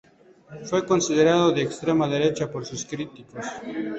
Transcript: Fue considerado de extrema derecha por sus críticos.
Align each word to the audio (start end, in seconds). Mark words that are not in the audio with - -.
Fue 0.63 0.83
considerado 0.83 1.51
de 1.51 1.61
extrema 1.61 2.07
derecha 2.07 2.51
por 2.51 2.65
sus 2.65 2.87
críticos. 2.87 3.45